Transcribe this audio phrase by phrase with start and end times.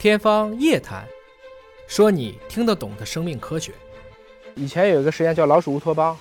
[0.00, 1.04] 天方夜谭，
[1.86, 3.70] 说你听得懂的生命科学。
[4.54, 6.16] 以前有一个实验叫老鼠乌托邦，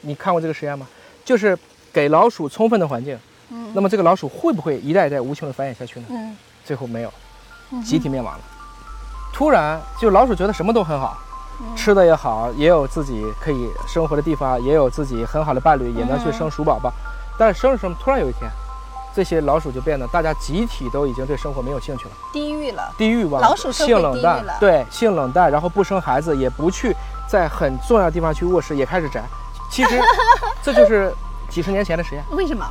[0.00, 0.88] 你看过这个实验吗？
[1.22, 1.58] 就是
[1.92, 3.18] 给老鼠充分的环境，
[3.50, 6.06] 嗯那么这个老鼠会不会一代一代无穷的繁衍下去呢？
[6.08, 7.12] 嗯最后没有，
[7.84, 8.44] 集体灭亡了。
[9.30, 11.18] 突然，就老鼠觉得什么都很好，
[11.60, 16.90] 嗯吃的也好，也有自己可以生活的地方，也有自己很好的伴侣，也能去生鼠宝宝。
[17.38, 18.50] 但是生着生着，突然有一天，
[19.16, 22.10] 这些老鼠就变得大家集体都已经对生活没有兴趣了。
[22.34, 22.92] 低欲了。
[22.98, 26.94] 低欲望，老鼠性冷淡对，性冷淡，然后不生孩子，也不去
[27.26, 29.24] 在很重要的地方去卧室，也开始宅。
[29.70, 29.98] 其实
[30.62, 31.10] 这就是
[31.48, 32.66] 几十年前的实验，为什么？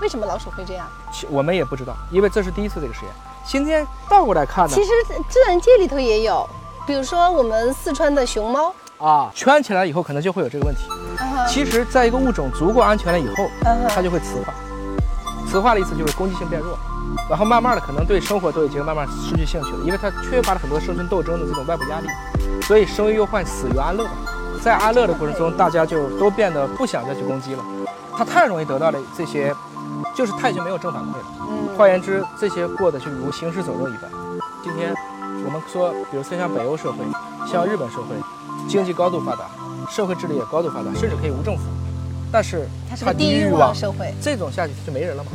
[0.00, 0.86] 为什么老鼠会这样？
[1.28, 3.10] 我们也不知道，因为这是第一次这个实验。
[3.44, 4.90] 今天倒过来看呢其，实
[5.28, 6.48] 自然界里头也有，
[6.86, 10.88] 比如说我们四川的熊猫，啊，圈起来以后可能就会有这个问题。
[11.18, 13.44] 啊其实，在一个物种足够安全了以后，
[13.90, 14.54] 它就会雌化。
[15.50, 16.78] 雌化的意思就是攻击性变弱，
[17.28, 22.06] 然后慢慢的可能对生活都已经慢慢失去兴趣了，因为它缺乏了很多生存斗争的这种外部压力，
[22.62, 24.06] 所以生于忧患，死于安乐。
[24.62, 27.64] 在安乐的过程中，大家就都变得不想再去攻击了。
[28.16, 29.52] 它太容易得到了这些，
[30.14, 31.24] 就是它已经没有正反馈了。
[31.48, 34.02] 嗯换言之，这些过得就如行尸走肉一般。
[34.62, 34.94] 今天
[35.46, 36.98] 我们说，比如说像北欧社会，
[37.50, 38.14] 像日本社会，
[38.68, 39.46] 经济高度发达，
[39.90, 41.62] 社会治理也高度发达，甚至可以无政府，
[42.32, 44.12] 但是它是个低欲望望，社会。
[44.22, 45.30] 这种下去就没人了嘛。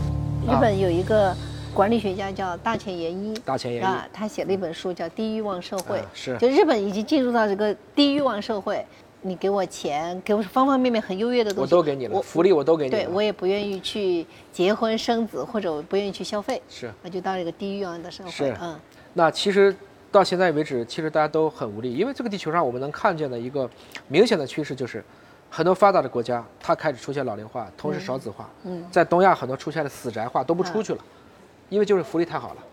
[0.48, 1.36] 日本有一个
[1.74, 8.86] 管理学家叫大前研一，大前研一啊，他写了一本书叫《低欲望社会》啊是就日本已经进入到这个低欲望社会，
[9.22, 12.98] 你给我钱，给我方方面面很优越的东西，我都给你了，我福利我都给你了。
[12.98, 18.30] 对我也不愿意去结婚生子，或者我不愿意去消费，是那就到了一个低欲望的社会。
[18.30, 18.80] 是嗯，
[19.14, 19.76] 那其实
[20.12, 23.70] 到现在为止，其实大家都很无力，因为这个地球上我们能看见的一个
[24.08, 25.04] 明显的趋势就是，
[25.50, 28.50] 很多发达的国家它开始出现老龄化，同时少子化。
[28.64, 31.00] 嗯在东亚很多出现了死宅化，都不出去了，
[31.70, 32.64] 因为就是福利太好了。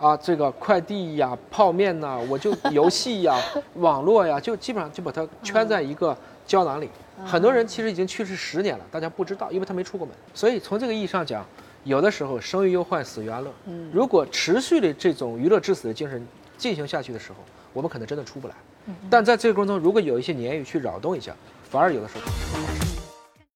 [0.00, 3.36] 啊，这个快递呀、泡面呐、我就游戏呀、
[3.76, 6.88] 网络呀，就基本上就把它圈在一个胶囊里。
[7.26, 10.16] 很多人其实已经去世十年了，大家不知道，因为他没出过门。
[10.32, 11.44] 所以从这个意义上讲，
[11.84, 13.52] 有的时候生于忧患，死于安乐。
[13.66, 17.36] 嗯如果持续的这种娱乐至死的精神进行下去的时候，
[17.74, 18.54] 我们可能真的出不来。
[19.10, 21.36] 但在这个过程中，如果有一些鲶鱼去扰动一下，
[21.70, 22.69] 反而有的时候。